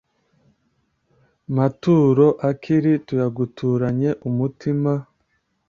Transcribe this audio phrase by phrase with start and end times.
[1.55, 4.91] maturo akira, tuyaguturanye umutima